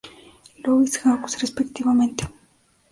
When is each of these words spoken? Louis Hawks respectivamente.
Louis 0.63 0.95
Hawks 1.05 1.35
respectivamente. 1.43 2.23